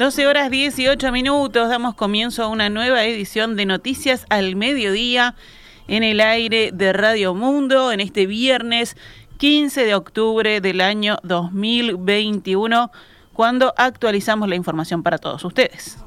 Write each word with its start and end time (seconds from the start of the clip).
12 0.00 0.26
horas 0.26 0.50
18 0.50 1.12
minutos, 1.12 1.68
damos 1.68 1.94
comienzo 1.94 2.42
a 2.42 2.48
una 2.48 2.70
nueva 2.70 3.04
edición 3.04 3.54
de 3.54 3.66
Noticias 3.66 4.24
al 4.30 4.56
Mediodía 4.56 5.34
en 5.88 6.02
el 6.02 6.22
aire 6.22 6.70
de 6.72 6.94
Radio 6.94 7.34
Mundo 7.34 7.92
en 7.92 8.00
este 8.00 8.24
viernes 8.24 8.96
15 9.36 9.84
de 9.84 9.94
octubre 9.94 10.62
del 10.62 10.80
año 10.80 11.18
2021, 11.22 12.90
cuando 13.34 13.74
actualizamos 13.76 14.48
la 14.48 14.56
información 14.56 15.02
para 15.02 15.18
todos 15.18 15.44
ustedes. 15.44 15.98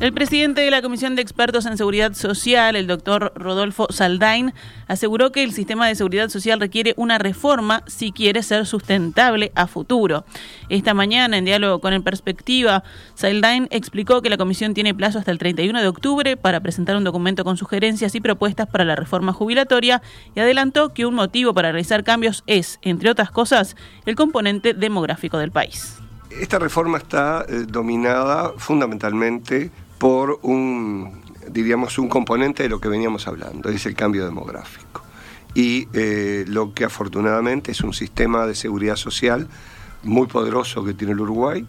El 0.00 0.14
presidente 0.14 0.62
de 0.62 0.70
la 0.70 0.80
Comisión 0.80 1.14
de 1.14 1.20
Expertos 1.20 1.66
en 1.66 1.76
Seguridad 1.76 2.14
Social, 2.14 2.74
el 2.74 2.86
doctor 2.86 3.34
Rodolfo 3.36 3.86
Saldain, 3.90 4.54
aseguró 4.88 5.30
que 5.30 5.42
el 5.42 5.52
sistema 5.52 5.86
de 5.86 5.94
seguridad 5.94 6.30
social 6.30 6.58
requiere 6.58 6.94
una 6.96 7.18
reforma 7.18 7.82
si 7.86 8.10
quiere 8.10 8.42
ser 8.42 8.64
sustentable 8.64 9.52
a 9.54 9.66
futuro. 9.66 10.24
Esta 10.70 10.94
mañana, 10.94 11.36
en 11.36 11.44
diálogo 11.44 11.80
con 11.80 11.92
el 11.92 12.02
Perspectiva, 12.02 12.82
Saldain 13.14 13.68
explicó 13.70 14.22
que 14.22 14.30
la 14.30 14.38
comisión 14.38 14.72
tiene 14.72 14.94
plazo 14.94 15.18
hasta 15.18 15.32
el 15.32 15.38
31 15.38 15.82
de 15.82 15.88
octubre 15.88 16.38
para 16.38 16.60
presentar 16.60 16.96
un 16.96 17.04
documento 17.04 17.44
con 17.44 17.58
sugerencias 17.58 18.14
y 18.14 18.22
propuestas 18.22 18.68
para 18.68 18.86
la 18.86 18.96
reforma 18.96 19.34
jubilatoria 19.34 20.00
y 20.34 20.40
adelantó 20.40 20.94
que 20.94 21.04
un 21.04 21.14
motivo 21.14 21.52
para 21.52 21.72
realizar 21.72 22.04
cambios 22.04 22.42
es, 22.46 22.78
entre 22.80 23.10
otras 23.10 23.30
cosas, 23.30 23.76
el 24.06 24.16
componente 24.16 24.72
demográfico 24.72 25.36
del 25.36 25.50
país. 25.50 25.98
Esta 26.30 26.58
reforma 26.58 26.96
está 26.96 27.44
eh, 27.46 27.64
dominada 27.68 28.54
fundamentalmente 28.56 29.70
por 30.00 30.38
un, 30.40 31.20
diríamos, 31.50 31.98
un 31.98 32.08
componente 32.08 32.62
de 32.62 32.70
lo 32.70 32.80
que 32.80 32.88
veníamos 32.88 33.28
hablando, 33.28 33.68
es 33.68 33.84
el 33.84 33.94
cambio 33.94 34.24
demográfico. 34.24 35.02
Y 35.54 35.88
eh, 35.92 36.46
lo 36.48 36.72
que 36.72 36.86
afortunadamente 36.86 37.72
es 37.72 37.82
un 37.82 37.92
sistema 37.92 38.46
de 38.46 38.54
seguridad 38.54 38.96
social 38.96 39.46
muy 40.02 40.26
poderoso 40.26 40.82
que 40.82 40.94
tiene 40.94 41.12
el 41.12 41.20
Uruguay, 41.20 41.66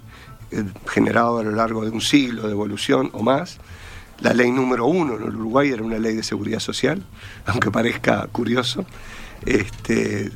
eh, 0.52 0.64
generado 0.88 1.40
a 1.40 1.44
lo 1.44 1.52
largo 1.52 1.84
de 1.84 1.92
un 1.92 2.00
siglo 2.00 2.44
de 2.44 2.54
evolución 2.54 3.10
o 3.12 3.22
más. 3.22 3.60
La 4.22 4.34
ley 4.34 4.50
número 4.50 4.86
uno 4.86 5.18
en 5.18 5.24
el 5.24 5.36
Uruguay 5.36 5.70
era 5.70 5.84
una 5.84 6.00
ley 6.00 6.16
de 6.16 6.24
seguridad 6.24 6.60
social, 6.60 7.04
aunque 7.46 7.70
parezca 7.70 8.28
curioso. 8.28 8.86
Este, 9.46 10.32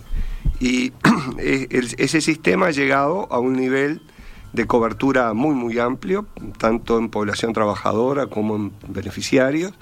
y 0.60 0.92
ese 1.38 2.20
sistema 2.20 2.68
ha 2.68 2.72
llegado 2.72 3.32
a 3.32 3.40
un 3.40 3.54
nivel 3.54 4.02
de 4.56 4.66
cobertura 4.66 5.34
muy, 5.34 5.54
muy 5.54 5.78
amplio, 5.80 6.26
tanto 6.58 6.98
en 6.98 7.10
población 7.10 7.54
trabajadora 7.54 8.28
como 8.28 8.56
en 8.56 8.72
beneficiarios, 8.88 9.74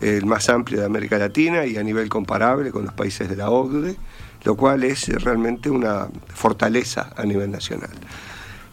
el 0.00 0.24
más 0.24 0.48
amplio 0.48 0.80
de 0.80 0.86
América 0.86 1.18
Latina 1.18 1.66
y 1.66 1.76
a 1.76 1.82
nivel 1.82 2.08
comparable 2.08 2.70
con 2.70 2.84
los 2.84 2.94
países 2.94 3.28
de 3.28 3.36
la 3.36 3.50
OCDE, 3.50 3.96
lo 4.44 4.56
cual 4.56 4.84
es 4.84 5.08
realmente 5.22 5.68
una 5.68 6.08
fortaleza 6.28 7.10
a 7.16 7.24
nivel 7.24 7.50
nacional. 7.50 7.90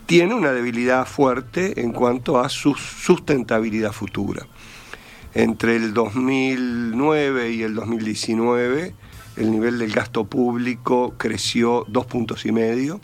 Tiene 0.06 0.36
una 0.36 0.52
debilidad 0.52 1.06
fuerte 1.06 1.82
en 1.82 1.92
cuanto 1.92 2.40
a 2.40 2.48
su 2.48 2.76
sustentabilidad 2.76 3.92
futura. 3.92 4.46
Entre 5.34 5.76
el 5.76 5.94
2009 5.94 7.52
y 7.52 7.64
el 7.64 7.76
2019, 7.76 8.94
el 9.36 9.52
nivel 9.52 9.80
del 9.80 9.92
gasto 9.92 10.26
público 10.26 11.16
creció 11.18 11.86
dos 11.90 12.06
puntos 12.06 12.46
y 12.46 12.54
medio 12.54 13.02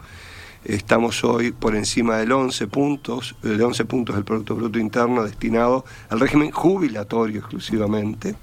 Estamos 0.63 1.23
hoy 1.23 1.51
por 1.51 1.75
encima 1.75 2.17
del 2.17 2.31
11 2.31 2.67
puntos, 2.67 3.35
de 3.41 3.63
11 3.63 3.85
puntos 3.85 4.15
del 4.15 4.23
Producto 4.23 4.55
Bruto 4.55 4.77
Interno 4.77 5.23
destinado 5.23 5.85
al 6.09 6.19
régimen 6.19 6.51
jubilatorio 6.51 7.39
exclusivamente 7.39 8.35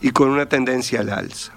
y 0.00 0.10
con 0.10 0.30
una 0.30 0.46
tendencia 0.46 1.00
al 1.00 1.10
alza. 1.10 1.52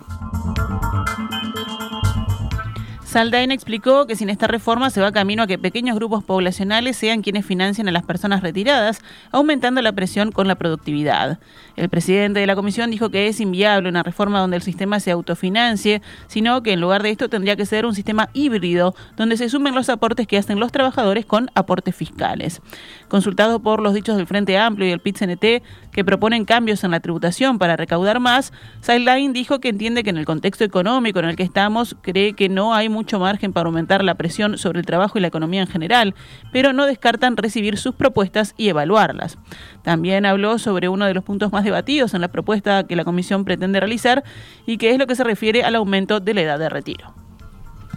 Saldain 3.17 3.50
explicó 3.50 4.05
que 4.05 4.16
sin 4.16 4.30
esta 4.30 4.45
reforma 4.45 4.92
se 4.92 5.02
va 5.02 5.11
camino 5.11 5.42
a 5.42 5.48
que 5.48 5.58
pequeños 5.58 5.95
grupos 5.95 6.23
poblacionales 6.23 6.98
sean 6.98 7.23
quienes 7.23 7.48
financien 7.48 7.88
a 7.88 7.92
las 7.92 8.04
personas 8.04 8.44
retiradas, 8.44 9.02
aumentando 9.32 9.82
la 9.82 9.92
presión 9.92 10.32
con 10.32 10.48
la 10.48 10.54
productividad. 10.54 11.39
El 11.78 11.89
presidente 11.89 12.39
de 12.39 12.45
la 12.45 12.55
comisión 12.55 12.92
dijo 12.92 13.10
que 13.10 13.28
es 13.28 13.39
inviable 13.39 13.89
una 13.89 14.04
reforma 14.04 14.39
donde 14.39 14.58
el 14.58 14.61
sistema 14.61 15.00
se 15.00 15.10
autofinancie, 15.10 16.04
sino 16.28 16.61
que 16.61 16.73
en 16.73 16.80
lugar 16.80 17.02
de 17.02 17.10
esto 17.10 17.28
tendría 17.28 17.55
que 17.55 17.66
ser 17.66 17.88
un 17.88 17.95
sistema 17.95 18.30
híbrido, 18.33 18.94
donde 19.16 19.36
se 19.36 19.49
sumen 19.49 19.73
los 19.73 19.89
aportes 19.89 20.28
que 20.28 20.38
hacen 20.38 20.60
los 20.60 20.72
trabajadores 20.72 21.26
con 21.26 21.49
aportes 21.55 21.95
fiscales. 21.95 22.61
Consultado 23.08 23.60
por 23.60 23.82
los 23.82 23.95
dichos 23.95 24.17
del 24.17 24.28
Frente 24.28 24.60
Amplio 24.60 24.88
y 24.88 24.92
el 24.92 25.02
PIT-CNT, 25.02 25.64
que 25.92 26.05
proponen 26.05 26.45
cambios 26.45 26.84
en 26.84 26.92
la 26.92 26.99
tributación 26.99 27.58
para 27.58 27.76
recaudar 27.78 28.20
más, 28.20 28.54
Saldain 28.82 29.34
dijo 29.34 29.60
que 29.60 29.70
entiende 29.70 30.04
que 30.04 30.11
en 30.11 30.17
el 30.17 30.26
contexto 30.26 30.64
económico 30.64 31.17
en 31.17 31.26
el 31.26 31.36
que 31.36 31.42
estamos, 31.42 31.95
cree 32.04 32.34
que 32.34 32.49
no 32.49 32.76
hay 32.76 32.89
mucho 32.89 33.07
mucho 33.08 33.20
margen 33.20 33.54
para 33.54 33.68
aumentar 33.68 34.04
la 34.04 34.16
presión 34.16 34.58
sobre 34.58 34.82
el 34.82 34.86
trabajo 34.86 35.18
y 35.18 35.22
la 35.22 35.30
economía 35.30 35.62
en 35.62 35.68
general, 35.68 36.14
pero 36.52 36.73
no 36.73 36.86
descartan 36.86 37.38
recibir 37.38 37.78
sus 37.78 37.95
propuestas 37.95 38.54
y 38.58 38.68
evaluarlas. 38.68 39.38
También 39.82 40.26
habló 40.26 40.60
sobre 40.60 40.90
uno 40.90 41.06
de 41.06 41.14
los 41.14 41.23
puntos 41.23 41.54
más 41.54 41.64
debatidos 41.64 42.14
en 42.14 42.20
la 42.20 42.28
propuesta 42.28 42.86
que 42.86 42.98
la 42.98 43.06
Comisión 43.06 43.46
pretende 43.46 43.80
realizar 43.80 44.26
y 44.66 44.78
que 44.78 44.92
es 44.92 44.98
lo 44.98 45.08
que 45.08 45.16
se 45.16 45.23
refiere 45.23 45.64
al 45.64 45.76
aumento 45.76 46.20
de 46.20 46.34
la 46.34 46.42
edad 46.42 46.60
de 46.60 46.67
retiro. 46.67 47.14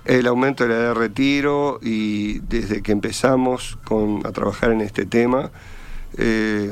El 0.05 0.29
aumento 0.29 0.63
de 0.63 0.71
la 0.71 0.77
edad 0.77 0.95
de 0.95 1.01
retiro 1.01 1.81
y 1.83 2.39
desde 2.39 2.81
que 2.81 2.93
empezamos 2.93 3.79
a 4.25 4.31
trabajar 4.31 4.71
en 4.71 4.81
este 4.81 5.07
tema, 5.07 5.51
eh, 6.19 6.71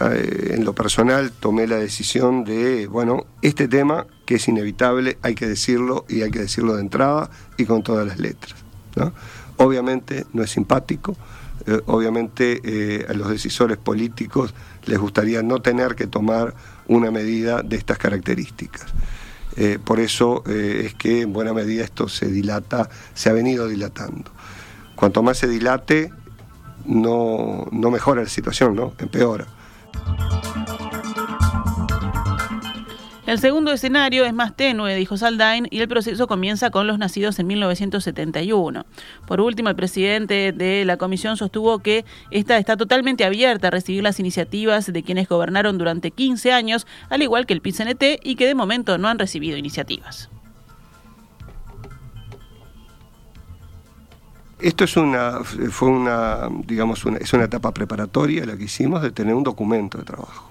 eh, 0.00 0.54
en 0.54 0.64
lo 0.64 0.74
personal 0.74 1.32
tomé 1.32 1.66
la 1.66 1.76
decisión 1.76 2.44
de, 2.44 2.86
bueno, 2.86 3.26
este 3.42 3.68
tema 3.68 4.06
que 4.26 4.36
es 4.36 4.48
inevitable, 4.48 5.18
hay 5.22 5.34
que 5.34 5.46
decirlo 5.46 6.04
y 6.08 6.22
hay 6.22 6.30
que 6.30 6.40
decirlo 6.40 6.74
de 6.76 6.82
entrada 6.82 7.30
y 7.56 7.64
con 7.64 7.82
todas 7.82 8.06
las 8.06 8.18
letras. 8.18 8.54
Obviamente 9.56 10.26
no 10.32 10.42
es 10.42 10.50
simpático, 10.50 11.16
eh, 11.66 11.80
obviamente 11.86 12.60
eh, 12.64 13.06
a 13.08 13.12
los 13.12 13.30
decisores 13.30 13.76
políticos 13.76 14.54
les 14.86 14.98
gustaría 14.98 15.42
no 15.42 15.60
tener 15.60 15.94
que 15.94 16.06
tomar 16.06 16.54
una 16.86 17.10
medida 17.10 17.62
de 17.62 17.76
estas 17.76 17.98
características. 17.98 18.86
por 19.84 19.98
eso 19.98 20.44
es 20.46 20.94
que 20.94 21.22
en 21.22 21.32
buena 21.32 21.52
medida 21.52 21.82
esto 21.82 22.08
se 22.08 22.28
dilata, 22.28 22.88
se 23.14 23.28
ha 23.28 23.32
venido 23.32 23.66
dilatando. 23.66 24.30
Cuanto 24.94 25.22
más 25.22 25.38
se 25.38 25.48
dilate, 25.48 26.12
no, 26.86 27.66
no 27.70 27.90
mejora 27.90 28.22
la 28.22 28.28
situación, 28.28 28.74
¿no? 28.74 28.94
Empeora. 28.98 29.46
El 33.28 33.38
segundo 33.38 33.72
escenario 33.72 34.24
es 34.24 34.32
más 34.32 34.56
tenue, 34.56 34.94
dijo 34.94 35.18
Saldain, 35.18 35.68
y 35.70 35.80
el 35.80 35.86
proceso 35.86 36.26
comienza 36.26 36.70
con 36.70 36.86
los 36.86 36.98
nacidos 36.98 37.38
en 37.38 37.46
1971. 37.46 38.86
Por 39.26 39.42
último, 39.42 39.68
el 39.68 39.76
presidente 39.76 40.52
de 40.52 40.86
la 40.86 40.96
comisión 40.96 41.36
sostuvo 41.36 41.80
que 41.80 42.06
esta 42.30 42.56
está 42.56 42.78
totalmente 42.78 43.26
abierta 43.26 43.68
a 43.68 43.70
recibir 43.70 44.02
las 44.02 44.18
iniciativas 44.18 44.90
de 44.90 45.02
quienes 45.02 45.28
gobernaron 45.28 45.76
durante 45.76 46.10
15 46.10 46.52
años, 46.52 46.86
al 47.10 47.20
igual 47.20 47.44
que 47.44 47.52
el 47.52 47.60
PCNT, 47.60 48.18
y 48.24 48.36
que 48.36 48.46
de 48.46 48.54
momento 48.54 48.96
no 48.96 49.08
han 49.08 49.18
recibido 49.18 49.58
iniciativas. 49.58 50.30
Esto 54.60 54.84
es 54.84 54.96
una, 54.96 55.44
fue 55.44 55.88
una, 55.88 56.48
digamos, 56.66 57.04
una, 57.04 57.18
es 57.18 57.32
una 57.32 57.44
etapa 57.44 57.72
preparatoria 57.72 58.44
la 58.44 58.56
que 58.56 58.64
hicimos 58.64 59.02
de 59.02 59.12
tener 59.12 59.34
un 59.34 59.44
documento 59.44 59.98
de 59.98 60.04
trabajo. 60.04 60.50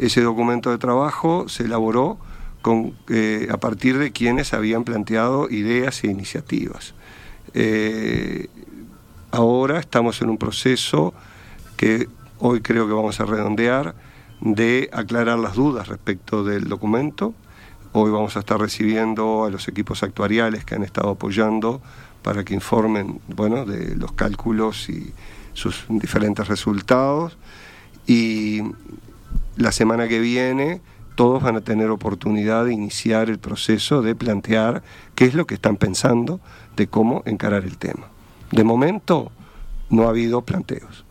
Ese 0.00 0.20
documento 0.22 0.70
de 0.70 0.78
trabajo 0.78 1.48
se 1.48 1.64
elaboró 1.64 2.18
con, 2.60 2.96
eh, 3.08 3.46
a 3.50 3.58
partir 3.58 3.98
de 3.98 4.10
quienes 4.10 4.52
habían 4.52 4.82
planteado 4.82 5.48
ideas 5.48 6.02
e 6.02 6.08
iniciativas. 6.08 6.94
Eh, 7.54 8.48
ahora 9.30 9.78
estamos 9.78 10.20
en 10.22 10.30
un 10.30 10.38
proceso 10.38 11.14
que 11.76 12.08
hoy 12.40 12.62
creo 12.62 12.88
que 12.88 12.94
vamos 12.94 13.20
a 13.20 13.26
redondear 13.26 13.94
de 14.40 14.90
aclarar 14.92 15.38
las 15.38 15.54
dudas 15.54 15.86
respecto 15.86 16.42
del 16.42 16.68
documento. 16.68 17.32
Hoy 17.92 18.10
vamos 18.10 18.36
a 18.36 18.40
estar 18.40 18.58
recibiendo 18.58 19.44
a 19.44 19.50
los 19.50 19.68
equipos 19.68 20.02
actuariales 20.02 20.64
que 20.64 20.74
han 20.74 20.82
estado 20.82 21.10
apoyando 21.10 21.80
para 22.22 22.44
que 22.44 22.54
informen 22.54 23.20
bueno, 23.28 23.64
de 23.64 23.96
los 23.96 24.12
cálculos 24.12 24.88
y 24.88 25.12
sus 25.52 25.84
diferentes 25.88 26.48
resultados. 26.48 27.36
Y 28.06 28.62
la 29.56 29.72
semana 29.72 30.08
que 30.08 30.20
viene 30.20 30.80
todos 31.14 31.42
van 31.42 31.56
a 31.56 31.60
tener 31.60 31.90
oportunidad 31.90 32.64
de 32.64 32.72
iniciar 32.72 33.28
el 33.28 33.38
proceso 33.38 34.00
de 34.00 34.14
plantear 34.14 34.82
qué 35.14 35.26
es 35.26 35.34
lo 35.34 35.46
que 35.46 35.54
están 35.54 35.76
pensando 35.76 36.40
de 36.76 36.86
cómo 36.86 37.22
encarar 37.26 37.64
el 37.64 37.76
tema. 37.76 38.06
De 38.50 38.64
momento 38.64 39.30
no 39.90 40.04
ha 40.04 40.08
habido 40.08 40.42
planteos. 40.42 41.04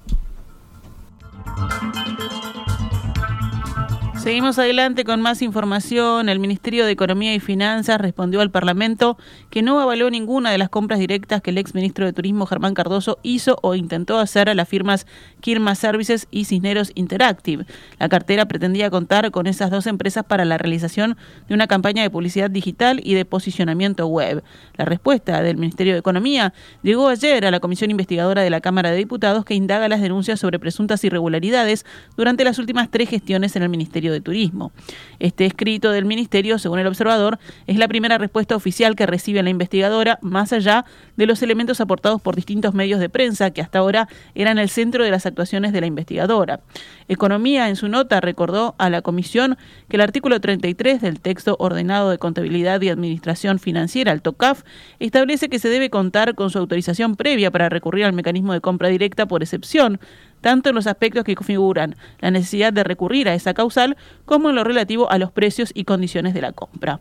Seguimos 4.22 4.60
adelante 4.60 5.06
con 5.06 5.22
más 5.22 5.42
información. 5.42 6.28
El 6.28 6.40
Ministerio 6.40 6.86
de 6.86 6.92
Economía 6.92 7.34
y 7.34 7.40
Finanzas 7.40 8.02
respondió 8.02 8.42
al 8.42 8.52
Parlamento 8.52 9.18
que 9.50 9.62
no 9.62 9.80
avaló 9.80 10.10
ninguna 10.10 10.52
de 10.52 10.58
las 10.58 10.68
compras 10.68 11.00
directas 11.00 11.42
que 11.42 11.52
el 11.52 11.58
exministro 11.58 12.06
de 12.06 12.12
Turismo 12.12 12.46
Germán 12.46 12.74
Cardoso 12.74 13.18
hizo 13.24 13.58
o 13.62 13.76
intentó 13.76 14.20
hacer 14.20 14.50
a 14.50 14.56
las 14.56 14.68
firmas 14.68 15.08
Kirma 15.40 15.74
Services 15.74 16.28
y 16.32 16.44
Cisneros 16.44 16.92
Interactive. 16.96 17.66
La 17.98 18.10
cartera 18.10 18.46
pretendía 18.46 18.90
contar 18.90 19.32
con 19.32 19.48
esas 19.48 19.72
dos 19.72 19.88
empresas 19.88 20.26
para 20.26 20.44
la 20.44 20.58
realización 20.58 21.16
de 21.48 21.54
una 21.54 21.68
campaña 21.68 22.04
de 22.04 22.10
publicidad 22.10 22.52
digital 22.52 23.00
y 23.02 23.14
de 23.14 23.24
posicionamiento 23.24 24.06
web. 24.08 24.44
La 24.76 24.84
respuesta 24.84 25.42
del 25.42 25.56
Ministerio 25.56 25.94
de 25.94 26.00
Economía 26.00 26.54
llegó 26.84 27.08
ayer 27.08 27.46
a 27.46 27.52
la 27.52 27.62
Comisión 27.62 27.90
Investigadora 27.90 28.42
de 28.42 28.50
la 28.50 28.60
Cámara 28.60 28.92
de 28.92 28.98
Diputados 28.98 29.46
que 29.46 29.56
indaga 29.56 29.88
las 29.88 30.02
denuncias 30.02 30.42
sobre 30.42 30.60
presuntas 30.60 31.06
irregularidades 31.06 31.86
durante 32.18 32.44
las 32.44 32.60
últimas 32.60 32.92
tres 32.92 33.10
gestiones 33.10 33.56
en 33.56 33.64
el 33.64 33.70
Ministerio 33.70 34.09
de 34.12 34.22
Turismo. 34.22 34.72
Este 35.20 35.46
escrito 35.46 35.92
del 35.92 36.06
Ministerio, 36.06 36.60
según 36.60 36.80
el 36.80 36.88
observador, 36.88 37.40
es 37.68 37.78
la 37.78 37.88
primera 37.88 38.18
respuesta 38.18 38.56
oficial 38.56 38.96
que 38.96 39.06
recibe 39.06 39.44
la 39.44 39.50
investigadora, 39.50 40.20
más 40.22 40.54
allá 40.54 40.86
de 41.18 41.26
los 41.26 41.42
elementos 41.42 41.82
aportados 41.82 42.22
por 42.22 42.36
distintos 42.36 42.74
medios 42.74 43.00
de 43.00 43.10
prensa 43.10 43.52
que 43.52 43.62
hasta 43.62 43.80
ahora 43.80 44.08
eran 44.36 44.58
el 44.60 44.70
centro 44.70 45.04
de 45.04 45.12
las 45.12 45.26
actuaciones 45.26 45.74
de 45.74 45.82
la 45.82 45.88
investigadora. 45.88 46.62
Economía, 47.08 47.70
en 47.70 47.76
su 47.76 47.90
nota, 47.90 48.22
recordó 48.22 48.76
a 48.78 48.90
la 48.90 49.02
Comisión 49.02 49.58
que 49.88 49.98
el 49.98 50.02
artículo 50.02 50.40
33 50.40 51.02
del 51.02 51.20
texto 51.20 51.56
ordenado 51.60 52.10
de 52.10 52.18
contabilidad 52.18 52.82
y 52.82 52.90
administración 52.90 53.60
financiera, 53.60 54.12
el 54.12 54.22
TOCAF, 54.22 54.64
establece 55.00 55.50
que 55.50 55.60
se 55.60 55.70
debe 55.70 55.90
contar 55.90 56.36
con 56.36 56.50
su 56.50 56.60
autorización 56.60 57.16
previa 57.16 57.52
para 57.52 57.70
recurrir 57.70 58.06
al 58.06 58.14
mecanismo 58.14 58.54
de 58.54 58.62
compra 58.62 58.90
directa 58.90 59.26
por 59.26 59.44
excepción, 59.44 60.00
tanto 60.42 60.70
en 60.70 60.76
los 60.76 60.88
aspectos 60.88 61.24
que 61.24 61.36
configuran 61.36 61.96
la 62.20 62.32
necesidad 62.32 62.74
de 62.74 62.84
recurrir 62.84 63.30
a 63.30 63.34
esa 63.34 63.54
causal 63.54 63.98
como 64.26 64.50
en 64.50 64.56
lo 64.56 64.64
relativo 64.64 65.12
a 65.12 65.18
los 65.18 65.32
precios 65.32 65.72
y 65.74 65.84
condiciones 65.84 66.34
de 66.34 66.42
la 66.42 66.52
compra. 66.52 67.00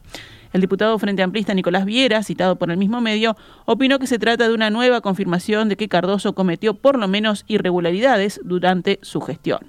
El 0.53 0.61
diputado 0.61 0.99
Frente 0.99 1.23
Amplista 1.23 1.55
Nicolás 1.55 1.85
Viera, 1.85 2.23
citado 2.23 2.57
por 2.57 2.71
el 2.71 2.79
mismo 2.79 3.01
medio, 3.01 3.37
opinó 3.67 3.99
que 3.99 4.07
se 4.07 4.19
trata 4.19 4.49
de 4.49 4.55
una 4.55 4.71
nueva 4.71 5.01
confirmación 5.01 5.69
de 5.69 5.77
que 5.77 5.89
Cardoso 5.89 6.35
cometió 6.35 6.75
por 6.75 6.99
lo 6.99 7.09
menos 7.09 7.45
irregularidades 7.49 8.41
durante 8.45 8.99
su 9.03 9.21
gestión. 9.21 9.61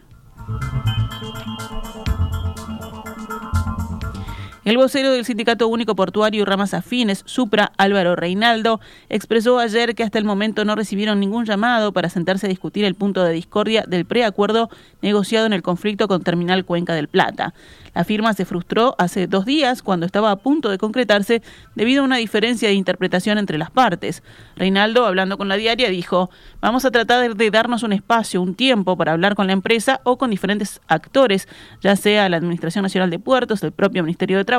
El 4.69 4.77
vocero 4.77 5.12
del 5.12 5.25
Sindicato 5.25 5.68
Único 5.68 5.95
Portuario 5.95 6.44
y 6.44 6.45
Ramas 6.45 6.75
Afines, 6.75 7.24
Supra, 7.25 7.71
Álvaro 7.77 8.16
Reinaldo, 8.16 8.80
expresó 9.10 9.57
ayer 9.57 9.95
que 9.95 10.04
hasta 10.04 10.19
el 10.19 10.25
momento 10.25 10.63
no 10.63 10.75
recibieron 10.75 11.19
ningún 11.19 11.45
llamado 11.45 11.92
para 11.92 12.07
sentarse 12.07 12.45
a 12.45 12.50
discutir 12.50 12.86
el 12.86 12.94
punto 12.94 13.24
de 13.24 13.33
discordia 13.33 13.83
del 13.88 14.06
preacuerdo 14.06 14.69
negociado 15.01 15.48
en 15.48 15.54
el 15.54 15.63
conflicto 15.63 16.07
con 16.07 16.21
Terminal 16.21 16.66
Cuenca 16.66 16.94
del 16.94 17.07
Plata. 17.07 17.56
La 17.95 18.04
firma 18.04 18.33
se 18.33 18.45
frustró 18.45 18.94
hace 19.00 19.25
dos 19.25 19.45
días 19.45 19.81
cuando 19.81 20.06
estaba 20.06 20.30
a 20.30 20.36
punto 20.36 20.69
de 20.69 20.77
concretarse 20.77 21.42
debido 21.74 22.04
a 22.04 22.06
una 22.06 22.18
diferencia 22.18 22.69
de 22.69 22.75
interpretación 22.75 23.39
entre 23.39 23.57
las 23.57 23.71
partes. 23.71 24.21
Reinaldo, 24.56 25.07
hablando 25.07 25.39
con 25.39 25.48
la 25.48 25.56
diaria, 25.56 25.89
dijo, 25.89 26.30
vamos 26.62 26.86
a 26.86 26.92
tratar 26.92 27.36
de 27.36 27.50
darnos 27.50 27.81
un 27.81 27.92
espacio, 27.92 28.39
un 28.39 28.54
tiempo 28.54 28.95
para 28.95 29.13
hablar 29.13 29.33
con 29.33 29.48
la 29.48 29.54
empresa 29.54 30.00
o 30.04 30.19
con 30.19 30.30
diferentes 30.30 30.80
actores, 30.88 31.48
ya 31.81 31.95
sea 31.95 32.30
la 32.30 32.38
Administración 32.38 32.83
Nacional 32.83 33.10
de 33.10 33.18
Puertos, 33.18 33.63
el 33.63 33.71
propio 33.71 34.04
Ministerio 34.04 34.38
de 34.38 34.45
Trabajo, 34.45 34.58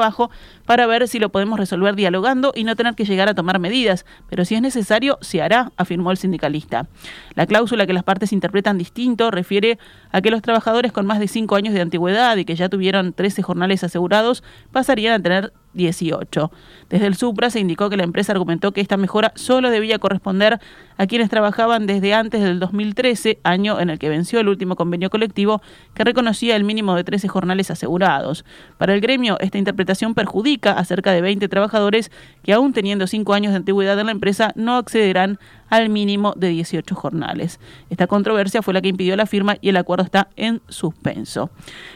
para 0.66 0.86
ver 0.86 1.08
si 1.08 1.18
lo 1.18 1.30
podemos 1.30 1.58
resolver 1.58 1.94
dialogando 1.94 2.52
y 2.54 2.64
no 2.64 2.76
tener 2.76 2.94
que 2.94 3.04
llegar 3.04 3.28
a 3.28 3.34
tomar 3.34 3.58
medidas, 3.58 4.06
pero 4.28 4.44
si 4.44 4.54
es 4.54 4.62
necesario, 4.62 5.18
se 5.20 5.42
hará, 5.42 5.72
afirmó 5.76 6.10
el 6.10 6.16
sindicalista. 6.16 6.86
La 7.34 7.46
cláusula 7.46 7.86
que 7.86 7.92
las 7.92 8.04
partes 8.04 8.32
interpretan 8.32 8.78
distinto 8.78 9.30
refiere 9.30 9.78
a 10.12 10.20
que 10.20 10.30
los 10.30 10.42
trabajadores 10.42 10.92
con 10.92 11.06
más 11.06 11.20
de 11.20 11.28
cinco 11.28 11.56
años 11.56 11.74
de 11.74 11.80
antigüedad 11.80 12.36
y 12.36 12.44
que 12.44 12.56
ya 12.56 12.68
tuvieron 12.68 13.12
13 13.12 13.42
jornales 13.42 13.84
asegurados 13.84 14.42
pasarían 14.72 15.14
a 15.14 15.22
tener 15.22 15.52
18. 15.74 16.50
Desde 16.88 17.06
el 17.06 17.14
Supra 17.14 17.50
se 17.50 17.60
indicó 17.60 17.88
que 17.90 17.96
la 17.96 18.04
empresa 18.04 18.32
argumentó 18.32 18.72
que 18.72 18.80
esta 18.80 18.96
mejora 18.96 19.32
solo 19.36 19.70
debía 19.70 19.98
corresponder 19.98 20.60
a 20.96 21.06
quienes 21.06 21.30
trabajaban 21.30 21.86
desde 21.86 22.12
antes 22.14 22.42
del 22.42 22.58
2013, 22.58 23.38
año 23.44 23.80
en 23.80 23.90
el 23.90 23.98
que 23.98 24.08
venció 24.08 24.40
el 24.40 24.48
último 24.48 24.76
convenio 24.76 25.10
colectivo 25.10 25.62
que 25.94 26.04
reconocía 26.04 26.56
el 26.56 26.64
mínimo 26.64 26.94
de 26.94 27.04
13 27.04 27.28
jornales 27.28 27.70
asegurados. 27.70 28.44
Para 28.78 28.94
el 28.94 29.00
gremio, 29.00 29.38
esta 29.40 29.58
interpretación 29.58 30.14
perjudica 30.14 30.72
a 30.72 30.84
cerca 30.84 31.12
de 31.12 31.20
20 31.20 31.48
trabajadores 31.48 32.10
que 32.42 32.52
aún 32.52 32.72
teniendo 32.72 33.06
5 33.06 33.32
años 33.32 33.52
de 33.52 33.58
antigüedad 33.58 33.98
en 33.98 34.06
la 34.06 34.12
empresa 34.12 34.52
no 34.56 34.76
accederán 34.76 35.38
al 35.70 35.88
mínimo 35.88 36.34
de 36.36 36.48
18 36.48 36.94
jornales. 36.94 37.58
Esta 37.88 38.06
controversia 38.06 38.60
fue 38.60 38.74
la 38.74 38.82
que 38.82 38.88
impidió 38.88 39.16
la 39.16 39.26
firma 39.26 39.56
y 39.60 39.70
el 39.70 39.76
acuerdo 39.76 40.04
está 40.04 40.28
en 40.36 40.60
suspenso. 40.68 41.50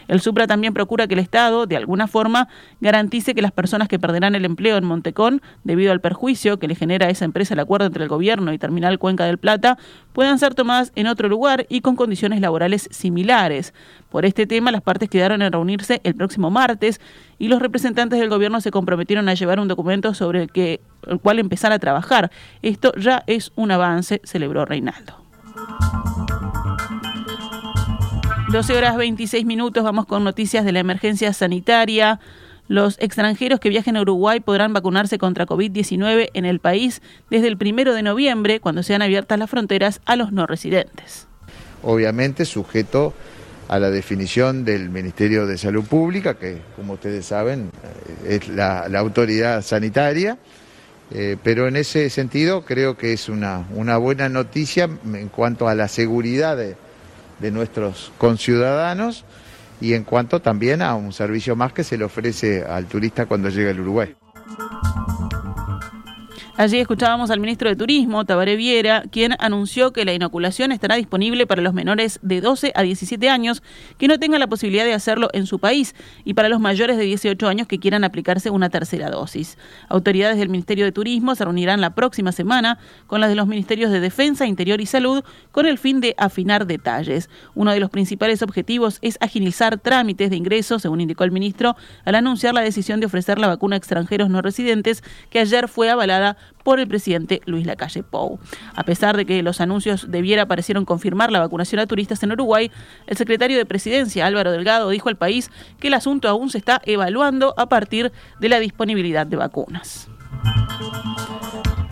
El 0.09 0.21
Supra 0.21 0.47
también 0.47 0.73
procura 0.73 1.07
que 1.07 1.15
el 1.15 1.21
Estado, 1.21 1.67
de 1.67 1.77
alguna 1.77 2.07
forma, 2.07 2.49
garantice 2.81 3.35
que 3.35 3.43
las 3.43 3.53
personas 3.53 3.89
que 3.89 3.99
perderán 3.99 4.35
el 4.35 4.45
empleo 4.45 4.77
en 4.77 4.85
Montecón, 4.85 5.43
debido 5.65 5.93
al 5.93 6.01
perjuicio 6.01 6.59
que 6.59 6.69
le 6.69 6.75
genera 6.75 7.07
a 7.07 7.11
esa 7.11 7.25
empresa 7.25 7.55
el 7.55 7.61
acuerdo 7.61 7.87
entre 7.87 8.05
el 8.05 8.09
gobierno 8.09 8.53
y 8.53 8.59
Terminal 8.59 8.99
Cuenca 8.99 9.25
del 9.25 9.39
Plata, 9.39 9.77
puedan 10.13 10.39
ser 10.39 10.55
tomadas 10.55 10.93
en 10.95 11.07
otro 11.07 11.29
lugar 11.29 11.67
y 11.69 11.81
con 11.81 11.97
condiciones 11.97 12.41
laborales 12.41 12.89
similares. 12.91 13.75
Por 14.15 14.25
este 14.25 14.47
tema, 14.47 14.71
las 14.71 14.81
partes 14.81 15.11
quedaron 15.11 15.43
en 15.43 15.51
reunirse 15.51 16.01
el 16.05 16.15
próximo 16.15 16.49
martes 16.49 17.01
y 17.37 17.49
los 17.49 17.61
representantes 17.61 18.21
del 18.21 18.29
gobierno 18.29 18.61
se 18.61 18.71
comprometieron 18.71 19.29
a 19.29 19.35
llevar 19.35 19.59
un 19.59 19.67
documento 19.67 20.15
sobre 20.15 20.41
el, 20.41 20.53
que, 20.53 20.81
el 21.09 21.19
cual 21.19 21.41
empezar 21.41 21.73
a 21.73 21.81
trabajar. 21.81 22.31
Esto 22.63 22.93
ya 22.95 23.25
es 23.27 23.51
un 23.57 23.73
avance, 23.73 24.21
celebró 24.23 24.67
Reinaldo. 24.67 25.21
12 28.53 28.77
horas 28.77 28.97
26 28.97 29.45
minutos, 29.47 29.83
vamos 29.83 30.07
con 30.07 30.23
noticias 30.23 30.65
de 30.65 30.71
la 30.71 30.79
emergencia 30.79 31.33
sanitaria. 31.33 32.21
Los 32.69 32.97
extranjeros 33.01 33.59
que 33.59 33.69
viajen 33.69 33.97
a 33.97 34.03
Uruguay 34.03 34.39
podrán 34.39 34.73
vacunarse 34.73 35.19
contra 35.19 35.45
COVID-19 35.45 36.29
en 36.35 36.45
el 36.45 36.61
país 36.61 37.03
desde 37.31 37.49
el 37.49 37.57
primero 37.57 37.93
de 37.93 38.05
noviembre, 38.05 38.61
cuando 38.61 38.85
sean 38.85 39.03
abiertas 39.03 39.41
las 39.41 39.51
fronteras 39.51 40.01
a 40.05 40.15
los 40.15 40.31
no 40.31 40.47
residentes. 40.47 41.27
Obviamente 41.83 42.45
sujeto 42.45 43.13
a 43.69 43.79
la 43.79 43.91
definición 43.91 44.65
del 44.65 44.91
Ministerio 44.91 45.47
de 45.47 45.59
Salud 45.59 45.85
Pública, 45.85 46.35
que 46.35 46.59
como 46.77 46.95
ustedes 46.95 47.27
saben 47.27 47.71
eh, 48.25 48.37
es 48.37 48.49
la, 48.49 48.87
autoridad 48.99 49.63
sanitaria, 49.63 50.39
eh, 51.13 51.37
pero 51.43 51.69
en 51.69 51.77
ese 51.77 52.11
sentido 52.11 52.65
creo 52.65 52.97
que 52.97 53.13
es 53.13 53.29
una, 53.29 53.67
una 53.75 53.97
buena 53.97 54.29
noticia 54.29 54.85
en 54.85 55.29
cuanto 55.29 55.69
a 55.69 55.75
la 55.75 55.89
seguridad 55.89 56.57
de, 56.57 56.77
de 57.41 57.51
nuestros 57.51 58.13
conciudadanos 58.19 59.25
y 59.81 59.95
en 59.95 60.05
cuanto 60.05 60.41
también 60.41 60.83
a 60.83 60.95
un 60.95 61.13
servicio 61.13 61.57
más 61.57 61.73
que 61.73 61.85
se 61.85 61.99
le 61.99 62.05
ofrece 62.05 62.65
al 62.65 62.87
turista 62.87 63.27
cuando 63.27 63.49
llega 63.49 63.71
al 63.71 63.81
Uruguay. 63.81 64.15
Allí 66.57 66.79
escuchábamos 66.79 67.33
al 67.33 67.41
ministro 67.41 67.69
de 67.69 67.75
Turismo, 67.75 68.25
Tabaré 68.25 68.55
Viera, 68.55 69.03
quien 69.11 69.35
anunció 69.41 69.93
que 69.93 70.05
la 70.05 70.15
inoculación 70.15 70.71
estará 70.71 70.95
disponible 70.95 71.49
para 71.49 71.63
los 71.63 71.75
menores 71.75 72.21
de 72.23 72.41
12 72.41 72.71
a 72.77 72.83
17 72.83 73.29
años 73.29 73.61
que 73.99 74.07
no 74.07 74.21
tengan 74.21 74.39
la 74.39 74.47
posibilidad 74.47 74.85
de 74.85 74.95
hacerlo 74.95 75.31
en 75.33 75.47
su 75.47 75.59
país 75.59 75.97
y 76.25 76.35
para 76.35 76.49
los 76.49 76.61
mayores 76.61 76.97
de 76.97 77.03
18 77.03 77.49
años 77.49 77.67
que 77.67 77.81
quieran 77.81 78.05
aplicarse 78.05 78.51
una 78.51 78.71
tercera 78.71 79.11
dosis. 79.11 79.59
Autoridades 79.89 80.39
del 80.39 80.49
Ministerio 80.49 80.85
de 80.85 80.93
Turismo 80.93 81.35
se 81.35 81.43
reunirán 81.43 81.81
la 81.81 81.97
próxima 81.97 82.31
semana 82.31 82.79
con 83.09 83.21
las 83.21 83.31
de 83.31 83.35
los 83.35 83.49
Ministerios 83.49 83.91
de 83.91 83.99
Defensa, 83.99 84.47
Interior 84.47 84.81
y 84.81 84.87
Salud 84.87 85.25
con 85.51 85.67
el 85.67 85.77
fin 85.77 86.01
de 86.01 86.15
afinar 86.19 86.69
detalles. 86.69 87.31
Uno 87.57 87.73
de 87.73 87.81
los 87.81 87.91
principales 87.91 88.43
objetivos 88.43 89.01
es 89.03 89.19
agilizar 89.21 89.81
trámites 89.81 90.31
de 90.31 90.37
ingreso, 90.37 90.79
según 90.79 91.01
indicó 91.01 91.25
el 91.25 91.33
ministro, 91.33 91.75
al 92.05 92.15
anunciar 92.15 92.55
la 92.55 92.61
decisión 92.61 93.01
de 93.01 93.07
ofrecer 93.07 93.41
la 93.41 93.49
vacuna 93.49 93.75
a 93.75 93.79
extranjeros 93.79 94.31
no 94.31 94.41
residentes 94.41 95.03
que 95.31 95.41
ayer 95.41 95.67
fue 95.67 95.91
avalada 95.91 96.37
por 96.63 96.81
el 96.81 96.89
presidente 96.89 97.41
Luis 97.45 97.67
Lacalle 97.67 98.03
Pou. 98.03 98.39
A 98.75 98.85
pesar 98.85 99.17
de 99.17 99.27
que 99.27 99.43
los 99.43 99.61
anuncios 99.61 100.11
de 100.11 100.23
Viera 100.23 100.47
parecieron 100.47 100.85
confirmar 100.85 101.31
la 101.31 101.41
vacunación 101.41 101.81
a 101.81 101.87
turistas 101.87 102.23
en 102.23 102.33
Uruguay, 102.33 102.71
el 103.07 103.17
secretario 103.17 103.59
de 103.59 103.67
Presidencia, 103.67 104.27
Álvaro 104.27 104.51
Delgado, 104.51 104.89
dijo 104.91 105.09
al 105.09 105.17
país 105.17 105.51
que 105.79 105.89
el 105.89 105.95
asunto 105.95 106.29
aún 106.29 106.51
se 106.51 106.59
está 106.59 106.81
evaluando 106.85 107.55
a 107.57 107.69
partir 107.69 108.13
de 108.41 108.49
la 108.49 108.59
disponibilidad 108.59 109.27
de 109.27 109.37
vacunas. 109.37 110.09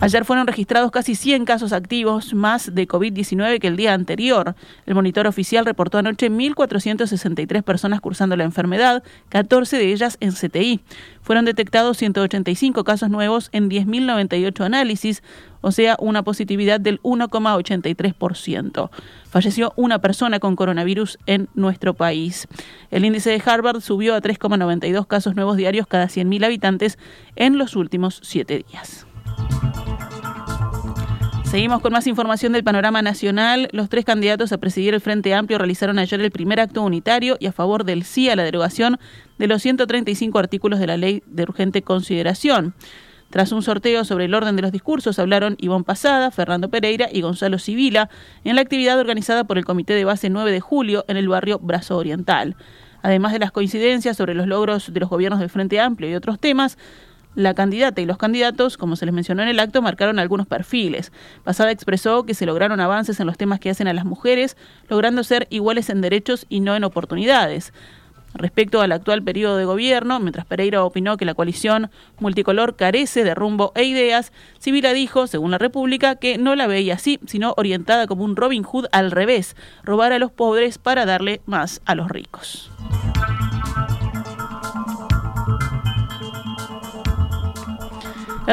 Ayer 0.03 0.25
fueron 0.25 0.47
registrados 0.47 0.91
casi 0.91 1.15
100 1.15 1.45
casos 1.45 1.71
activos 1.71 2.33
más 2.33 2.75
de 2.75 2.89
COVID-19 2.89 3.61
que 3.61 3.67
el 3.67 3.77
día 3.77 3.93
anterior. 3.93 4.53
El 4.85 4.95
monitor 4.95 5.27
oficial 5.27 5.65
reportó 5.65 5.97
anoche 5.97 6.29
1.463 6.29 7.63
personas 7.63 8.01
cursando 8.01 8.35
la 8.35 8.43
enfermedad, 8.43 9.01
14 9.29 9.77
de 9.77 9.93
ellas 9.93 10.17
en 10.19 10.33
CTI. 10.33 10.81
Fueron 11.21 11.45
detectados 11.45 11.95
185 11.99 12.83
casos 12.83 13.09
nuevos 13.09 13.47
en 13.53 13.69
10.098 13.69 14.65
análisis, 14.65 15.23
o 15.61 15.71
sea, 15.71 15.95
una 15.99 16.21
positividad 16.21 16.81
del 16.81 17.01
1,83%. 17.03 18.89
Falleció 19.29 19.71
una 19.77 19.99
persona 19.99 20.39
con 20.39 20.57
coronavirus 20.57 21.17
en 21.27 21.47
nuestro 21.53 21.93
país. 21.93 22.49
El 22.91 23.05
índice 23.05 23.29
de 23.29 23.41
Harvard 23.45 23.79
subió 23.79 24.15
a 24.15 24.21
3,92 24.21 25.07
casos 25.07 25.37
nuevos 25.37 25.55
diarios 25.55 25.87
cada 25.87 26.07
100.000 26.07 26.43
habitantes 26.43 26.99
en 27.37 27.57
los 27.57 27.77
últimos 27.77 28.19
siete 28.21 28.65
días. 28.67 29.07
Seguimos 31.53 31.81
con 31.81 31.93
más 31.93 32.07
información 32.07 32.51
del 32.51 32.63
panorama 32.63 33.03
nacional. 33.03 33.69
Los 33.73 33.87
tres 33.87 34.05
candidatos 34.05 34.51
a 34.51 34.57
presidir 34.57 34.95
el 34.95 35.01
Frente 35.01 35.35
Amplio 35.35 35.59
realizaron 35.59 35.99
ayer 35.99 36.19
el 36.19 36.31
primer 36.31 36.59
acto 36.59 36.81
unitario 36.81 37.37
y 37.39 37.45
a 37.45 37.51
favor 37.51 37.83
del 37.83 38.05
sí 38.05 38.27
a 38.27 38.35
la 38.35 38.43
derogación 38.43 38.97
de 39.37 39.45
los 39.45 39.61
135 39.61 40.39
artículos 40.39 40.79
de 40.79 40.87
la 40.87 40.97
ley 40.97 41.21
de 41.27 41.43
urgente 41.43 41.83
consideración. 41.83 42.73
Tras 43.29 43.51
un 43.51 43.61
sorteo 43.61 44.03
sobre 44.03 44.25
el 44.25 44.33
orden 44.33 44.55
de 44.55 44.63
los 44.63 44.71
discursos, 44.71 45.19
hablaron 45.19 45.55
Ivonne 45.59 45.83
Pasada, 45.83 46.31
Fernando 46.31 46.71
Pereira 46.71 47.07
y 47.13 47.21
Gonzalo 47.21 47.59
Civila 47.59 48.09
en 48.43 48.55
la 48.55 48.63
actividad 48.63 48.99
organizada 48.99 49.43
por 49.43 49.59
el 49.59 49.65
Comité 49.65 49.93
de 49.93 50.05
Base 50.05 50.31
9 50.31 50.51
de 50.51 50.59
Julio 50.59 51.05
en 51.07 51.17
el 51.17 51.27
barrio 51.27 51.59
Brazo 51.59 51.97
Oriental. 51.97 52.55
Además 53.03 53.31
de 53.31 53.37
las 53.37 53.51
coincidencias 53.51 54.17
sobre 54.17 54.33
los 54.33 54.47
logros 54.47 54.91
de 54.91 54.99
los 54.99 55.09
gobiernos 55.09 55.39
del 55.39 55.51
Frente 55.51 55.79
Amplio 55.79 56.09
y 56.09 56.15
otros 56.15 56.39
temas, 56.39 56.79
la 57.35 57.53
candidata 57.53 58.01
y 58.01 58.05
los 58.05 58.17
candidatos, 58.17 58.77
como 58.77 58.95
se 58.95 59.05
les 59.05 59.13
mencionó 59.13 59.43
en 59.43 59.49
el 59.49 59.59
acto, 59.59 59.81
marcaron 59.81 60.19
algunos 60.19 60.47
perfiles. 60.47 61.11
Pasada 61.43 61.71
expresó 61.71 62.25
que 62.25 62.33
se 62.33 62.45
lograron 62.45 62.79
avances 62.79 63.19
en 63.19 63.27
los 63.27 63.37
temas 63.37 63.59
que 63.59 63.69
hacen 63.69 63.87
a 63.87 63.93
las 63.93 64.05
mujeres, 64.05 64.57
logrando 64.89 65.23
ser 65.23 65.47
iguales 65.49 65.89
en 65.89 66.01
derechos 66.01 66.45
y 66.49 66.59
no 66.59 66.75
en 66.75 66.83
oportunidades. 66.83 67.73
Respecto 68.35 68.81
al 68.81 68.91
actual 68.91 69.21
periodo 69.21 69.57
de 69.57 69.65
gobierno, 69.65 70.19
mientras 70.19 70.45
Pereira 70.45 70.83
opinó 70.83 71.17
que 71.17 71.25
la 71.25 71.35
coalición 71.35 71.91
multicolor 72.19 72.75
carece 72.75 73.23
de 73.23 73.35
rumbo 73.35 73.71
e 73.75 73.83
ideas, 73.83 74.31
Sibila 74.57 74.93
dijo, 74.93 75.27
según 75.27 75.51
la 75.51 75.59
República, 75.59 76.15
que 76.15 76.39
no 76.39 76.55
la 76.55 76.65
veía 76.65 76.95
así, 76.95 77.19
sino 77.27 77.53
orientada 77.57 78.07
como 78.07 78.23
un 78.23 78.35
Robin 78.35 78.63
Hood 78.63 78.87
al 78.91 79.11
revés, 79.11 79.55
robar 79.83 80.13
a 80.13 80.19
los 80.19 80.31
pobres 80.31 80.79
para 80.79 81.05
darle 81.05 81.41
más 81.45 81.81
a 81.85 81.93
los 81.93 82.09
ricos. 82.09 82.71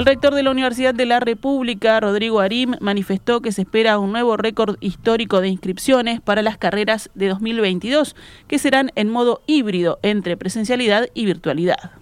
El 0.01 0.07
rector 0.07 0.35
de 0.35 0.43
la 0.43 0.51
Universidad 0.51 0.95
de 0.95 1.05
la 1.05 1.21
República, 1.21 2.01
Rodrigo 2.01 2.41
Arim, 2.41 2.75
manifestó 2.81 3.43
que 3.43 3.53
se 3.53 3.61
espera 3.61 3.99
un 3.99 4.13
nuevo 4.13 4.39
récord 4.39 4.77
histórico 4.81 5.43
de 5.43 5.49
inscripciones 5.49 6.23
para 6.23 6.41
las 6.41 6.57
carreras 6.57 7.11
de 7.15 7.29
2022, 7.29 8.17
que 8.49 8.59
serán 8.59 8.93
en 8.95 9.11
modo 9.11 9.43
híbrido 9.47 9.99
entre 10.03 10.39
presencialidad 10.39 11.11
y 11.13 11.27
virtualidad. 11.27 12.00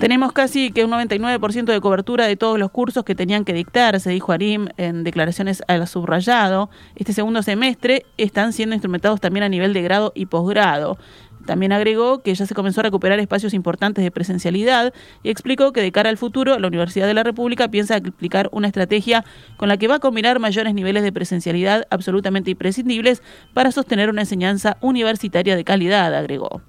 Tenemos 0.00 0.30
casi 0.32 0.70
que 0.70 0.84
un 0.84 0.92
99% 0.92 1.64
de 1.64 1.80
cobertura 1.80 2.28
de 2.28 2.36
todos 2.36 2.56
los 2.56 2.70
cursos 2.70 3.02
que 3.02 3.16
tenían 3.16 3.44
que 3.44 3.52
dictar, 3.52 3.98
se 3.98 4.10
dijo 4.10 4.30
Arim 4.30 4.68
en 4.76 5.02
declaraciones 5.02 5.64
al 5.66 5.88
subrayado. 5.88 6.70
Este 6.94 7.12
segundo 7.12 7.42
semestre 7.42 8.06
están 8.16 8.52
siendo 8.52 8.76
instrumentados 8.76 9.20
también 9.20 9.42
a 9.42 9.48
nivel 9.48 9.72
de 9.72 9.82
grado 9.82 10.12
y 10.14 10.26
posgrado. 10.26 10.98
También 11.46 11.72
agregó 11.72 12.22
que 12.22 12.32
ya 12.32 12.46
se 12.46 12.54
comenzó 12.54 12.80
a 12.80 12.84
recuperar 12.84 13.18
espacios 13.18 13.54
importantes 13.54 14.04
de 14.04 14.12
presencialidad 14.12 14.94
y 15.24 15.30
explicó 15.30 15.72
que 15.72 15.82
de 15.82 15.90
cara 15.90 16.10
al 16.10 16.16
futuro 16.16 16.60
la 16.60 16.68
Universidad 16.68 17.08
de 17.08 17.14
la 17.14 17.24
República 17.24 17.68
piensa 17.68 17.96
aplicar 17.96 18.48
una 18.52 18.68
estrategia 18.68 19.24
con 19.56 19.68
la 19.68 19.78
que 19.78 19.88
va 19.88 19.96
a 19.96 20.00
combinar 20.00 20.38
mayores 20.38 20.74
niveles 20.74 21.02
de 21.02 21.10
presencialidad 21.10 21.88
absolutamente 21.90 22.52
imprescindibles 22.52 23.20
para 23.52 23.72
sostener 23.72 24.10
una 24.10 24.22
enseñanza 24.22 24.76
universitaria 24.80 25.56
de 25.56 25.64
calidad, 25.64 26.14
agregó. 26.14 26.62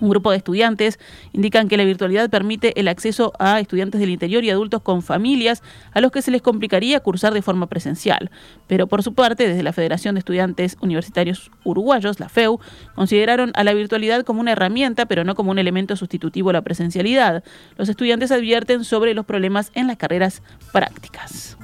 Un 0.00 0.10
grupo 0.10 0.30
de 0.30 0.36
estudiantes 0.36 0.98
indican 1.32 1.68
que 1.68 1.76
la 1.76 1.84
virtualidad 1.84 2.30
permite 2.30 2.78
el 2.80 2.88
acceso 2.88 3.32
a 3.38 3.60
estudiantes 3.60 4.00
del 4.00 4.10
interior 4.10 4.44
y 4.44 4.50
adultos 4.50 4.82
con 4.82 5.02
familias 5.02 5.62
a 5.92 6.00
los 6.00 6.12
que 6.12 6.22
se 6.22 6.30
les 6.30 6.42
complicaría 6.42 7.00
cursar 7.00 7.34
de 7.34 7.42
forma 7.42 7.66
presencial. 7.66 8.30
Pero 8.66 8.86
por 8.86 9.02
su 9.02 9.14
parte, 9.14 9.48
desde 9.48 9.62
la 9.62 9.72
Federación 9.72 10.14
de 10.14 10.20
Estudiantes 10.20 10.76
Universitarios 10.80 11.50
Uruguayos, 11.64 12.20
la 12.20 12.28
FEU, 12.28 12.60
consideraron 12.94 13.52
a 13.54 13.64
la 13.64 13.74
virtualidad 13.74 14.24
como 14.24 14.40
una 14.40 14.52
herramienta, 14.52 15.06
pero 15.06 15.24
no 15.24 15.34
como 15.34 15.50
un 15.50 15.58
elemento 15.58 15.96
sustitutivo 15.96 16.50
a 16.50 16.54
la 16.54 16.62
presencialidad. 16.62 17.42
Los 17.76 17.88
estudiantes 17.88 18.30
advierten 18.30 18.84
sobre 18.84 19.14
los 19.14 19.26
problemas 19.26 19.70
en 19.74 19.86
las 19.86 19.96
carreras 19.96 20.42
prácticas. 20.72 21.56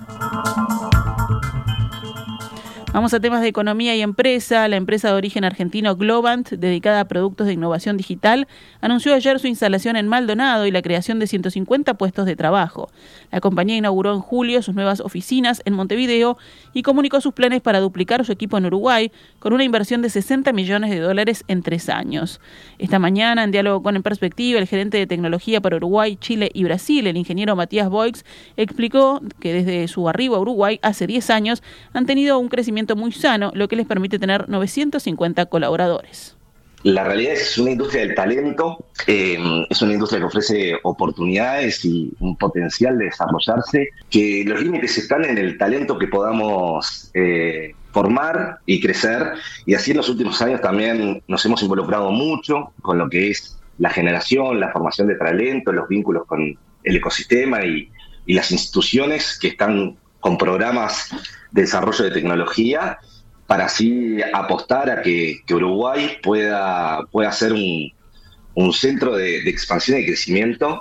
Vamos 2.95 3.13
a 3.13 3.19
temas 3.19 3.41
de 3.41 3.49
economía 3.49 3.97
y 3.97 4.03
empresa. 4.03 4.69
La 4.69 4.77
empresa 4.77 5.09
de 5.09 5.15
origen 5.15 5.43
argentino 5.43 5.97
Globant, 5.97 6.51
dedicada 6.51 7.01
a 7.01 7.09
productos 7.09 7.49
de 7.49 7.55
innovación 7.55 7.97
digital, 7.97 8.47
anunció 8.81 9.15
ayer 9.15 9.41
su 9.41 9.49
instalación 9.49 9.97
en 9.97 10.07
Maldonado 10.07 10.65
y 10.65 10.71
la 10.71 10.81
creación 10.81 11.19
de 11.19 11.27
150 11.27 11.95
puestos 11.95 12.25
de 12.25 12.37
trabajo. 12.37 12.89
La 13.33 13.41
compañía 13.41 13.77
inauguró 13.77 14.15
en 14.15 14.21
julio 14.21 14.63
sus 14.63 14.77
nuevas 14.77 15.01
oficinas 15.01 15.61
en 15.65 15.75
Montevideo 15.75 16.39
y 16.73 16.83
comunicó 16.83 17.21
sus 17.21 17.33
planes 17.35 17.63
para 17.63 17.81
duplicar 17.81 18.25
su 18.25 18.31
equipo 18.31 18.59
en 18.59 18.67
Uruguay 18.67 19.11
con 19.41 19.53
una 19.53 19.65
inversión 19.65 20.01
de 20.01 20.09
60 20.09 20.53
millones 20.53 20.91
de 20.91 21.01
dólares 21.01 21.43
en 21.49 21.65
tres 21.65 21.89
años. 21.89 22.41
Esta 22.79 23.01
mañana, 23.01 23.43
en 23.43 23.51
diálogo 23.51 23.83
con 23.83 23.97
En 23.97 24.05
Perspectiva, 24.05 24.61
el 24.61 24.69
gerente 24.69 24.99
de 24.99 25.09
tecnología 25.09 25.61
para 25.61 25.79
Uruguay, 25.79 26.17
Chile 26.21 26.49
y 26.55 26.63
Brasil, 26.63 27.09
el 27.09 27.17
ingeniero 27.17 27.57
Matías 27.57 27.89
Boix, 27.89 28.25
explicó 28.57 29.21
que 29.41 29.53
desde 29.53 29.89
su 29.89 30.09
arribo 30.09 30.37
a 30.37 30.39
Uruguay 30.39 30.79
hace 30.81 31.09
10 31.09 31.31
años 31.31 31.61
han 31.93 32.07
tenido 32.07 32.39
un 32.39 32.47
crecimiento 32.47 32.84
muy 32.93 33.13
sano, 33.13 33.51
lo 33.55 33.69
que 33.69 33.77
les 33.77 33.87
permite 33.87 34.19
tener 34.19 34.49
950 34.49 35.47
colaboradores. 35.47 36.37
La 36.85 37.03
realidad 37.03 37.33
es 37.33 37.39
que 37.39 37.45
es 37.45 37.59
una 37.59 37.71
industria 37.71 38.03
del 38.03 38.15
talento, 38.15 38.85
eh, 39.07 39.39
es 39.71 39.81
una 39.81 39.95
industria 39.95 40.21
que 40.21 40.27
ofrece 40.27 40.75
oportunidades 40.83 41.83
y 41.87 42.13
un 42.21 42.37
potencial 42.37 42.99
de 42.99 43.07
desarrollarse, 43.07 43.89
que 44.11 44.45
los 44.47 44.61
límites 44.63 44.99
están 44.99 45.25
en 45.25 45.39
el 45.39 45.57
talento 45.57 45.99
que 45.99 46.09
podamos 46.09 47.11
eh, 47.15 47.75
formar 47.91 48.59
y 48.67 48.83
crecer. 48.83 49.33
Y 49.65 49.73
así 49.73 49.93
en 49.93 49.97
los 49.97 50.11
últimos 50.11 50.43
años 50.43 50.61
también 50.61 51.23
nos 51.27 51.43
hemos 51.47 51.63
involucrado 51.63 52.11
mucho 52.11 52.73
con 52.83 52.99
lo 52.99 53.09
que 53.09 53.31
es 53.31 53.59
la 53.79 53.89
generación, 53.89 54.61
la 54.61 54.71
formación 54.71 55.09
de 55.09 55.15
talento, 55.15 55.73
los 55.73 55.89
vínculos 55.89 56.27
con 56.27 56.59
el 56.83 56.97
ecosistema 56.97 57.65
y 57.65 57.89
las 58.27 58.53
instituciones 58.53 59.39
que 59.41 59.49
están 59.49 59.97
con 60.25 60.39
programas 60.39 61.11
desarrollo 61.51 62.07
de 62.07 62.11
tecnología 62.11 62.99
para 63.47 63.67
así 63.67 64.23
apostar 64.33 64.89
a 64.89 65.03
que, 65.03 65.43
Uruguay 65.51 66.17
pueda, 66.23 67.03
pueda 67.13 67.31
ser 67.31 67.53
un, 67.53 68.73
centro 68.73 69.17
de, 69.17 69.47
expansión 69.47 70.01
y 70.01 70.07
crecimiento. 70.07 70.81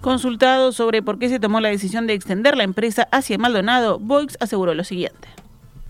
Consultado 0.00 0.70
sobre 0.70 1.02
por 1.02 1.18
qué 1.18 1.28
se 1.28 1.40
tomó 1.40 1.58
la 1.58 1.70
decisión 1.70 2.06
de 2.06 2.12
extender 2.12 2.56
la 2.56 2.62
empresa 2.62 3.08
hacia 3.10 3.36
Maldonado, 3.36 3.98
Boix 3.98 4.38
aseguró 4.38 4.74
lo 4.74 4.84
siguiente. 4.84 5.26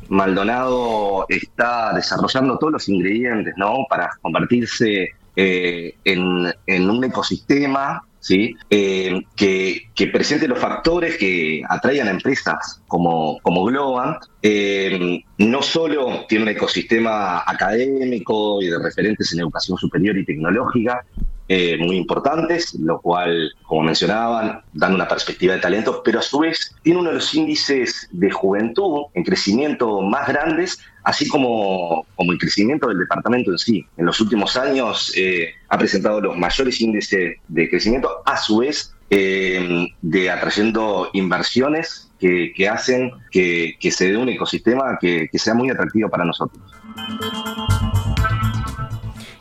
Maldonado 0.08 1.26
está 1.28 1.92
desarrollando 1.92 2.56
todos 2.56 2.72
los 2.72 2.88
ingredientes 2.88 3.52
¿no? 3.58 3.84
para 3.90 4.12
convertirse 4.22 5.10
eh, 5.36 5.94
en, 6.04 6.54
en, 6.66 6.88
un 6.88 7.04
ecosistema 7.04 8.02
¿sí? 8.22 8.56
Eh, 8.70 9.20
que, 9.36 9.90
presente 10.12 10.48
los 10.48 10.58
factores 10.58 11.16
que 11.16 11.62
atraigan 11.68 12.08
a 12.08 12.12
empresas 12.12 12.82
como, 12.88 13.38
como 13.42 13.64
Globant. 13.64 14.18
Eh, 14.42 15.22
no 15.38 15.62
solo 15.62 16.24
tiene 16.28 16.44
un 16.44 16.48
ecosistema 16.50 17.42
académico 17.46 18.60
y 18.60 18.66
de 18.66 18.78
referentes 18.78 19.32
en 19.32 19.40
educación 19.40 19.78
superior 19.78 20.16
y 20.16 20.24
tecnológica, 20.24 21.04
eh, 21.48 21.76
muy 21.78 21.96
importantes, 21.96 22.74
lo 22.74 23.00
cual, 23.00 23.52
como 23.62 23.82
mencionaban, 23.82 24.62
dan 24.72 24.94
una 24.94 25.06
perspectiva 25.06 25.54
de 25.54 25.60
talento, 25.60 26.02
pero 26.04 26.20
a 26.20 26.22
su 26.22 26.38
vez 26.38 26.74
tiene 26.82 27.00
uno 27.00 27.10
de 27.10 27.16
los 27.16 27.34
índices 27.34 28.08
de 28.12 28.30
juventud 28.30 29.02
en 29.14 29.24
crecimiento 29.24 30.00
más 30.00 30.28
grandes, 30.28 30.78
así 31.04 31.28
como, 31.28 32.06
como 32.14 32.32
el 32.32 32.38
crecimiento 32.38 32.88
del 32.88 32.98
departamento 32.98 33.50
en 33.50 33.58
sí. 33.58 33.86
En 33.96 34.06
los 34.06 34.20
últimos 34.20 34.56
años 34.56 35.12
eh, 35.16 35.54
ha 35.68 35.78
presentado 35.78 36.20
los 36.20 36.36
mayores 36.36 36.80
índices 36.80 37.36
de 37.48 37.70
crecimiento, 37.70 38.22
a 38.24 38.36
su 38.36 38.58
vez 38.58 38.94
eh, 39.10 39.86
de 40.00 40.30
atrayendo 40.30 41.10
inversiones 41.12 42.10
que, 42.18 42.68
hacen 42.68 43.10
que, 43.30 43.76
se 43.90 44.12
dé 44.12 44.16
un 44.16 44.28
ecosistema 44.28 44.96
que 45.00 45.28
sea 45.34 45.54
muy 45.54 45.70
atractivo 45.70 46.08
para 46.08 46.24
nosotros. 46.24 46.62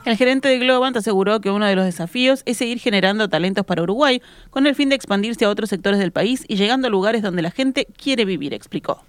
El 0.03 0.17
gerente 0.17 0.47
de 0.47 0.57
Globant 0.57 0.97
aseguró 0.97 1.41
que 1.41 1.51
uno 1.51 1.67
de 1.67 1.75
los 1.75 1.85
desafíos 1.85 2.41
es 2.45 2.57
seguir 2.57 2.79
generando 2.79 3.29
talentos 3.29 3.65
para 3.65 3.83
Uruguay 3.83 4.21
con 4.49 4.65
el 4.65 4.73
fin 4.73 4.89
de 4.89 4.95
expandirse 4.95 5.45
a 5.45 5.49
otros 5.49 5.69
sectores 5.69 5.99
del 5.99 6.11
país 6.11 6.43
y 6.47 6.55
llegando 6.55 6.87
a 6.87 6.91
lugares 6.91 7.21
donde 7.21 7.43
la 7.43 7.51
gente 7.51 7.87
quiere 7.97 8.25
vivir, 8.25 8.53
explicó. 8.53 9.03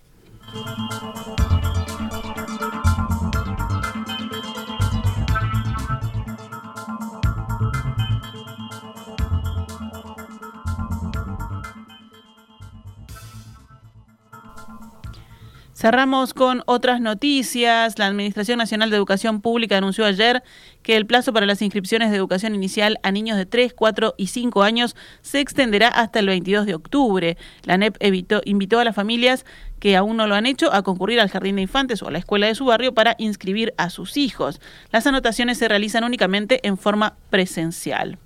Cerramos 15.83 16.33
con 16.33 16.63
otras 16.67 17.01
noticias. 17.01 17.99
La 17.99 18.07
Administración 18.07 18.59
Nacional 18.59 18.89
de 18.91 18.97
Educación 18.97 19.41
Pública 19.41 19.79
anunció 19.79 20.05
ayer 20.05 20.45
que 20.85 20.95
el 20.95 21.07
plazo 21.07 21.33
para 21.33 21.45
las 21.45 21.61
inscripciones 21.61 22.13
de 22.13 22.17
educación 22.17 22.55
inicial 22.55 23.01
a 23.03 23.11
niños 23.11 23.37
de 23.37 23.47
3, 23.47 23.75
4 23.75 24.15
y 24.17 24.29
5 24.29 24.63
años 24.63 24.95
se 25.23 25.41
extenderá 25.41 25.89
hasta 25.89 26.21
el 26.21 26.29
22 26.29 26.67
de 26.67 26.77
octubre. 26.77 27.37
La 27.65 27.79
NEP 27.79 27.97
invitó 28.45 28.79
a 28.79 28.85
las 28.85 28.95
familias 28.95 29.45
que 29.81 29.97
aún 29.97 30.17
no 30.17 30.29
lo 30.29 30.37
han 30.37 30.47
hecho 30.47 30.73
a 30.73 30.83
concurrir 30.83 31.19
al 31.19 31.31
jardín 31.31 31.57
de 31.57 31.63
infantes 31.63 32.01
o 32.01 32.07
a 32.07 32.13
la 32.13 32.19
escuela 32.19 32.47
de 32.47 32.55
su 32.55 32.67
barrio 32.67 32.95
para 32.95 33.17
inscribir 33.19 33.75
a 33.77 33.91
sus 33.91 34.17
hijos. 34.17 34.61
Las 34.93 35.09
anotaciones 35.09 35.59
se 35.59 35.67
realizan 35.67 36.05
únicamente 36.05 36.61
en 36.63 36.79
forma 36.79 37.17
presencial. 37.29 38.19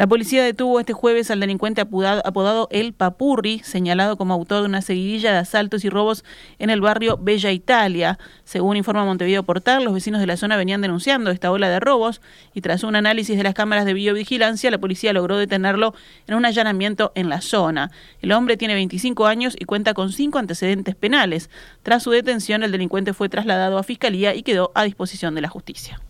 La 0.00 0.06
policía 0.06 0.42
detuvo 0.42 0.80
este 0.80 0.94
jueves 0.94 1.30
al 1.30 1.40
delincuente 1.40 1.82
apodado, 1.82 2.68
El 2.70 2.94
Papurri, 2.94 3.58
señalado 3.58 4.16
como 4.16 4.32
autor 4.32 4.60
de 4.62 4.64
una 4.64 4.80
seguidilla 4.80 5.30
de 5.30 5.36
asaltos 5.36 5.84
y 5.84 5.90
robos 5.90 6.24
en 6.58 6.70
el 6.70 6.80
barrio 6.80 7.18
Bella 7.20 7.52
Italia. 7.52 8.18
Según 8.44 8.78
informa 8.78 9.04
Montevideo 9.04 9.42
Portal, 9.42 9.84
los 9.84 9.92
vecinos 9.92 10.22
de 10.22 10.26
la 10.26 10.38
zona 10.38 10.56
venían 10.56 10.80
denunciando 10.80 11.30
esta 11.30 11.52
ola 11.52 11.68
de 11.68 11.80
robos 11.80 12.22
y 12.54 12.62
tras 12.62 12.82
un 12.82 12.96
análisis 12.96 13.36
de 13.36 13.42
las 13.42 13.52
cámaras 13.52 13.84
de 13.84 13.92
videovigilancia, 13.92 14.70
la 14.70 14.78
policía 14.78 15.12
logró 15.12 15.36
detenerlo 15.36 15.92
en 16.26 16.34
un 16.34 16.46
allanamiento 16.46 17.12
en 17.14 17.28
la 17.28 17.42
zona. 17.42 17.90
El 18.22 18.32
hombre 18.32 18.56
tiene 18.56 18.72
25 18.72 19.26
años 19.26 19.54
y 19.58 19.66
cuenta 19.66 19.92
con 19.92 20.12
cinco 20.12 20.38
antecedentes 20.38 20.94
penales. 20.94 21.50
Tras 21.82 22.02
su 22.02 22.10
detención, 22.10 22.62
el 22.62 22.72
delincuente 22.72 23.12
fue 23.12 23.28
trasladado 23.28 23.76
a 23.76 23.82
fiscalía 23.82 24.34
y 24.34 24.44
quedó 24.44 24.72
a 24.74 24.84
disposición 24.84 25.34
de 25.34 25.42
la 25.42 25.48
justicia. 25.48 26.00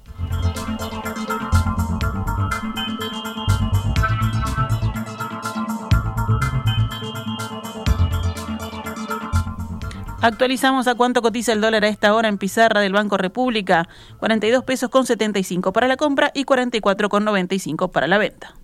Actualizamos 10.22 10.86
a 10.86 10.94
cuánto 10.94 11.22
cotiza 11.22 11.54
el 11.54 11.62
dólar 11.62 11.84
a 11.84 11.88
esta 11.88 12.14
hora 12.14 12.28
en 12.28 12.36
pizarra 12.36 12.80
del 12.80 12.92
Banco 12.92 13.16
República. 13.16 13.88
42 14.18 14.64
pesos 14.64 14.90
con 14.90 15.06
75 15.06 15.72
para 15.72 15.88
la 15.88 15.96
compra 15.96 16.30
y 16.34 16.44
44 16.44 17.08
con 17.08 17.24
95 17.24 17.88
para 17.88 18.06
la 18.06 18.18
venta. 18.18 18.54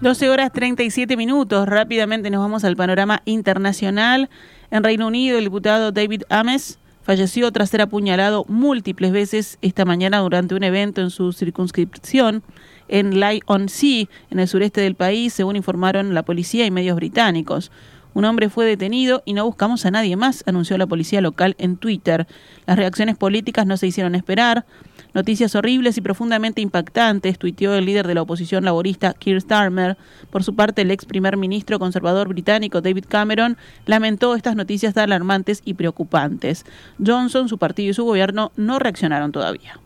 Doce 0.00 0.28
horas 0.28 0.52
37 0.52 1.16
minutos. 1.16 1.68
Rápidamente 1.68 2.28
nos 2.28 2.40
vamos 2.40 2.64
al 2.64 2.74
panorama 2.74 3.22
internacional. 3.24 4.30
En 4.72 4.82
Reino 4.82 5.06
Unido, 5.06 5.38
el 5.38 5.44
diputado 5.44 5.92
David 5.92 6.22
Ames 6.28 6.80
falleció 7.08 7.50
tras 7.52 7.70
ser 7.70 7.80
apuñalado 7.80 8.44
múltiples 8.48 9.12
veces 9.12 9.56
esta 9.62 9.86
mañana 9.86 10.18
durante 10.18 10.54
un 10.54 10.62
evento 10.62 11.00
en 11.00 11.08
su 11.08 11.32
circunscripción 11.32 12.42
en 12.86 13.18
Lyon-on-Sea, 13.18 14.04
en 14.30 14.38
el 14.38 14.46
sureste 14.46 14.82
del 14.82 14.94
país, 14.94 15.32
según 15.32 15.56
informaron 15.56 16.12
la 16.12 16.22
policía 16.22 16.66
y 16.66 16.70
medios 16.70 16.96
británicos. 16.96 17.72
Un 18.12 18.26
hombre 18.26 18.50
fue 18.50 18.66
detenido 18.66 19.22
y 19.24 19.32
no 19.32 19.46
buscamos 19.46 19.86
a 19.86 19.90
nadie 19.90 20.16
más, 20.16 20.44
anunció 20.46 20.76
la 20.76 20.86
policía 20.86 21.22
local 21.22 21.56
en 21.58 21.78
Twitter. 21.78 22.26
Las 22.66 22.76
reacciones 22.76 23.16
políticas 23.16 23.66
no 23.66 23.78
se 23.78 23.86
hicieron 23.86 24.14
esperar. 24.14 24.66
Noticias 25.14 25.54
horribles 25.54 25.96
y 25.96 26.00
profundamente 26.00 26.60
impactantes, 26.60 27.38
tuiteó 27.38 27.74
el 27.74 27.86
líder 27.86 28.06
de 28.06 28.14
la 28.14 28.22
oposición 28.22 28.64
laborista 28.64 29.14
Keir 29.14 29.40
Starmer. 29.40 29.96
Por 30.30 30.44
su 30.44 30.54
parte, 30.54 30.82
el 30.82 30.90
ex 30.90 31.04
primer 31.06 31.36
ministro 31.36 31.78
conservador 31.78 32.28
británico 32.28 32.80
David 32.80 33.06
Cameron 33.08 33.56
lamentó 33.86 34.34
estas 34.34 34.54
noticias 34.54 34.96
alarmantes 34.96 35.62
y 35.64 35.74
preocupantes. 35.74 36.66
Johnson, 37.04 37.48
su 37.48 37.58
partido 37.58 37.90
y 37.90 37.94
su 37.94 38.04
gobierno 38.04 38.52
no 38.56 38.78
reaccionaron 38.78 39.32
todavía. 39.32 39.80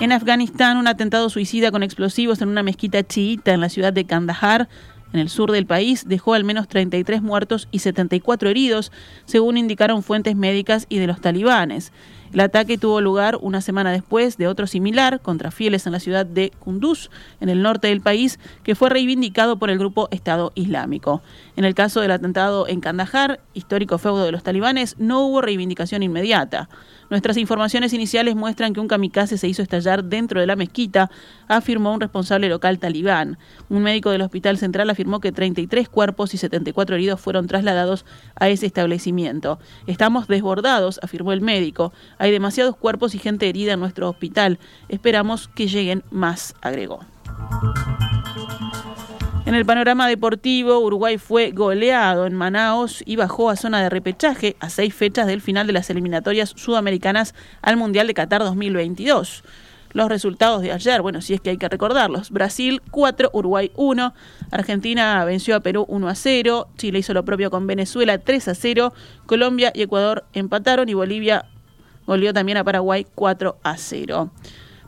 En 0.00 0.12
Afganistán, 0.12 0.78
un 0.78 0.88
atentado 0.88 1.28
suicida 1.28 1.70
con 1.70 1.82
explosivos 1.82 2.40
en 2.40 2.48
una 2.48 2.62
mezquita 2.62 3.02
chiita 3.02 3.52
en 3.52 3.60
la 3.60 3.68
ciudad 3.68 3.92
de 3.92 4.06
Kandahar 4.06 4.68
en 5.12 5.20
el 5.20 5.28
sur 5.28 5.50
del 5.50 5.66
país 5.66 6.04
dejó 6.06 6.34
al 6.34 6.44
menos 6.44 6.68
33 6.68 7.22
muertos 7.22 7.68
y 7.72 7.80
74 7.80 8.48
heridos, 8.48 8.92
según 9.24 9.56
indicaron 9.56 10.02
fuentes 10.02 10.36
médicas 10.36 10.86
y 10.88 10.98
de 10.98 11.06
los 11.06 11.20
talibanes. 11.20 11.92
El 12.32 12.38
ataque 12.38 12.78
tuvo 12.78 13.00
lugar 13.00 13.38
una 13.40 13.60
semana 13.60 13.90
después 13.90 14.36
de 14.36 14.46
otro 14.46 14.68
similar 14.68 15.20
contra 15.20 15.50
fieles 15.50 15.86
en 15.86 15.92
la 15.92 15.98
ciudad 15.98 16.24
de 16.24 16.52
Kunduz, 16.60 17.10
en 17.40 17.48
el 17.48 17.60
norte 17.60 17.88
del 17.88 18.00
país, 18.00 18.38
que 18.62 18.76
fue 18.76 18.88
reivindicado 18.88 19.58
por 19.58 19.68
el 19.68 19.80
grupo 19.80 20.06
Estado 20.12 20.52
Islámico. 20.54 21.22
En 21.56 21.64
el 21.64 21.74
caso 21.74 22.00
del 22.00 22.12
atentado 22.12 22.68
en 22.68 22.80
Kandahar, 22.80 23.40
histórico 23.52 23.98
feudo 23.98 24.24
de 24.24 24.30
los 24.30 24.44
talibanes, 24.44 24.94
no 24.98 25.26
hubo 25.26 25.40
reivindicación 25.40 26.04
inmediata. 26.04 26.68
Nuestras 27.10 27.36
informaciones 27.36 27.92
iniciales 27.92 28.36
muestran 28.36 28.72
que 28.72 28.80
un 28.80 28.86
kamikaze 28.86 29.36
se 29.36 29.48
hizo 29.48 29.62
estallar 29.62 30.04
dentro 30.04 30.40
de 30.40 30.46
la 30.46 30.54
mezquita, 30.54 31.10
afirmó 31.48 31.92
un 31.92 32.00
responsable 32.00 32.48
local 32.48 32.78
talibán. 32.78 33.36
Un 33.68 33.82
médico 33.82 34.10
del 34.10 34.22
hospital 34.22 34.58
central 34.58 34.88
afirmó 34.90 35.18
que 35.20 35.32
33 35.32 35.88
cuerpos 35.88 36.34
y 36.34 36.38
74 36.38 36.94
heridos 36.94 37.20
fueron 37.20 37.48
trasladados 37.48 38.04
a 38.36 38.48
ese 38.48 38.66
establecimiento. 38.66 39.58
Estamos 39.88 40.28
desbordados, 40.28 41.00
afirmó 41.02 41.32
el 41.32 41.40
médico. 41.40 41.92
Hay 42.18 42.30
demasiados 42.30 42.76
cuerpos 42.76 43.14
y 43.16 43.18
gente 43.18 43.48
herida 43.48 43.72
en 43.72 43.80
nuestro 43.80 44.08
hospital. 44.08 44.60
Esperamos 44.88 45.48
que 45.48 45.66
lleguen 45.66 46.04
más, 46.10 46.54
agregó. 46.62 47.00
En 49.50 49.56
el 49.56 49.66
panorama 49.66 50.06
deportivo, 50.06 50.78
Uruguay 50.78 51.18
fue 51.18 51.50
goleado 51.50 52.24
en 52.24 52.36
Manaos 52.36 53.02
y 53.04 53.16
bajó 53.16 53.50
a 53.50 53.56
zona 53.56 53.82
de 53.82 53.90
repechaje 53.90 54.54
a 54.60 54.70
seis 54.70 54.94
fechas 54.94 55.26
del 55.26 55.40
final 55.40 55.66
de 55.66 55.72
las 55.72 55.90
eliminatorias 55.90 56.52
sudamericanas 56.54 57.34
al 57.60 57.76
Mundial 57.76 58.06
de 58.06 58.14
Qatar 58.14 58.42
2022. 58.44 59.42
Los 59.92 60.08
resultados 60.08 60.62
de 60.62 60.70
ayer, 60.70 61.02
bueno, 61.02 61.20
si 61.20 61.34
es 61.34 61.40
que 61.40 61.50
hay 61.50 61.56
que 61.56 61.68
recordarlos. 61.68 62.30
Brasil 62.30 62.80
4, 62.92 63.30
Uruguay 63.32 63.72
1, 63.74 64.14
Argentina 64.52 65.24
venció 65.24 65.56
a 65.56 65.60
Perú 65.60 65.84
1 65.88 66.08
a 66.08 66.14
0, 66.14 66.68
Chile 66.76 67.00
hizo 67.00 67.12
lo 67.12 67.24
propio 67.24 67.50
con 67.50 67.66
Venezuela 67.66 68.18
3 68.18 68.46
a 68.46 68.54
0, 68.54 68.92
Colombia 69.26 69.72
y 69.74 69.82
Ecuador 69.82 70.26
empataron 70.32 70.88
y 70.88 70.94
Bolivia 70.94 71.46
goleó 72.06 72.32
también 72.32 72.58
a 72.58 72.62
Paraguay 72.62 73.04
4 73.16 73.58
a 73.64 73.76
0. 73.76 74.30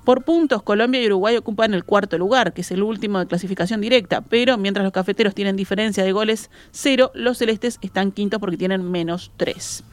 Por 0.05 0.25
puntos, 0.25 0.65
Colombia 0.65 1.01
y 1.01 1.07
Uruguay 1.07 1.37
ocupan 1.37 1.75
el 1.75 1.85
cuarto 1.85 2.19
lugar, 2.19 2.53
que 2.53 2.62
es 2.62 2.71
el 2.73 2.83
último 2.83 3.21
de 3.21 3.27
clasificación 3.27 3.81
directa, 3.81 4.21
pero 4.21 4.59
mientras 4.59 4.83
los 4.83 4.93
cafeteros 4.93 5.33
tienen 5.33 5.55
diferencia 5.55 6.03
de 6.03 6.11
goles 6.11 6.51
cero, 6.73 7.12
los 7.15 7.38
celestes 7.38 7.79
están 7.83 8.11
quintos 8.11 8.41
porque 8.41 8.57
tienen 8.57 8.91
menos 8.91 9.31
tres. 9.37 9.85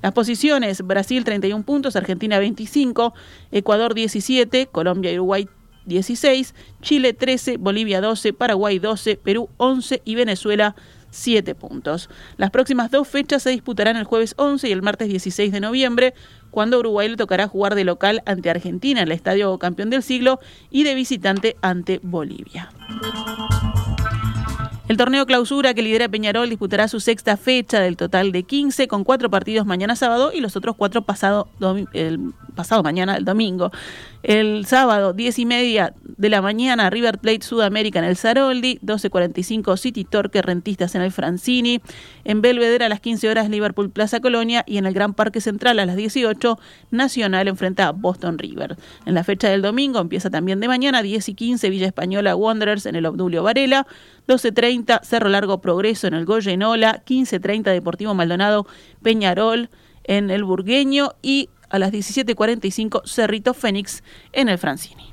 Las 0.00 0.12
posiciones, 0.12 0.80
Brasil 0.80 1.22
31 1.22 1.64
puntos, 1.64 1.96
Argentina 1.96 2.38
25, 2.38 3.12
Ecuador 3.52 3.92
17, 3.92 4.68
Colombia 4.68 5.12
y 5.12 5.16
Uruguay 5.16 5.48
16, 5.84 6.54
Chile 6.80 7.12
13, 7.12 7.58
Bolivia 7.58 8.00
12, 8.00 8.32
Paraguay 8.32 8.78
12, 8.78 9.16
Perú 9.16 9.50
11 9.58 10.00
y 10.04 10.14
Venezuela 10.14 10.76
7 11.18 11.54
puntos. 11.54 12.08
Las 12.36 12.50
próximas 12.50 12.90
dos 12.90 13.08
fechas 13.08 13.42
se 13.42 13.50
disputarán 13.50 13.96
el 13.96 14.04
jueves 14.04 14.34
11 14.36 14.68
y 14.68 14.72
el 14.72 14.82
martes 14.82 15.08
16 15.08 15.52
de 15.52 15.60
noviembre, 15.60 16.14
cuando 16.50 16.78
Uruguay 16.78 17.08
le 17.08 17.16
tocará 17.16 17.48
jugar 17.48 17.74
de 17.74 17.84
local 17.84 18.22
ante 18.26 18.50
Argentina 18.50 19.00
en 19.00 19.08
el 19.08 19.12
Estadio 19.12 19.58
Campeón 19.58 19.90
del 19.90 20.02
Siglo 20.02 20.40
y 20.70 20.84
de 20.84 20.94
visitante 20.94 21.56
ante 21.60 22.00
Bolivia. 22.02 22.70
El 24.88 24.96
torneo 24.96 25.26
clausura 25.26 25.74
que 25.74 25.82
lidera 25.82 26.08
Peñarol 26.08 26.48
disputará 26.48 26.88
su 26.88 26.98
sexta 26.98 27.36
fecha 27.36 27.78
del 27.80 27.98
total 27.98 28.32
de 28.32 28.44
15 28.44 28.88
con 28.88 29.04
cuatro 29.04 29.28
partidos 29.28 29.66
mañana 29.66 29.96
sábado 29.96 30.32
y 30.32 30.40
los 30.40 30.56
otros 30.56 30.76
cuatro 30.76 31.02
pasado, 31.02 31.48
el 31.92 32.32
pasado 32.58 32.82
mañana, 32.82 33.16
el 33.16 33.24
domingo. 33.24 33.70
El 34.24 34.66
sábado, 34.66 35.12
10 35.12 35.38
y 35.38 35.46
media 35.46 35.94
de 36.02 36.28
la 36.28 36.42
mañana, 36.42 36.90
River 36.90 37.18
Plate 37.18 37.42
Sudamérica 37.42 38.00
en 38.00 38.04
el 38.04 38.16
Zaroldi, 38.16 38.80
12.45 38.80 39.76
City 39.76 40.04
Torque 40.04 40.42
Rentistas 40.42 40.96
en 40.96 41.02
el 41.02 41.12
Francini, 41.12 41.80
en 42.24 42.42
Belvedere 42.42 42.84
a 42.84 42.88
las 42.88 42.98
15 42.98 43.30
horas 43.30 43.48
Liverpool 43.48 43.90
Plaza 43.90 44.18
Colonia 44.18 44.64
y 44.66 44.78
en 44.78 44.86
el 44.86 44.92
Gran 44.92 45.14
Parque 45.14 45.40
Central 45.40 45.78
a 45.78 45.86
las 45.86 45.94
18 45.94 46.58
Nacional 46.90 47.46
enfrenta 47.46 47.86
a 47.86 47.92
Boston 47.92 48.38
River. 48.38 48.76
En 49.06 49.14
la 49.14 49.22
fecha 49.22 49.48
del 49.48 49.62
domingo 49.62 50.00
empieza 50.00 50.28
también 50.28 50.58
de 50.58 50.66
mañana, 50.66 51.00
10 51.00 51.28
y 51.28 51.34
15 51.34 51.70
Villa 51.70 51.86
Española 51.86 52.34
Wanderers 52.34 52.86
en 52.86 52.96
el 52.96 53.06
Obdulio 53.06 53.44
Varela, 53.44 53.86
12.30 54.26 55.04
Cerro 55.04 55.28
Largo 55.28 55.60
Progreso 55.60 56.08
en 56.08 56.14
el 56.14 56.24
Goyenola, 56.24 57.04
15.30 57.06 57.70
Deportivo 57.70 58.14
Maldonado 58.14 58.66
Peñarol 59.00 59.70
en 60.02 60.30
el 60.30 60.42
Burgueño 60.42 61.12
y 61.22 61.50
a 61.68 61.78
las 61.78 61.92
17.45 61.92 63.02
Cerrito 63.06 63.54
Fénix 63.54 64.02
en 64.32 64.48
el 64.48 64.58
Francini. 64.58 65.12